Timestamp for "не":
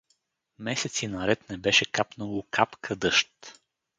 1.49-1.57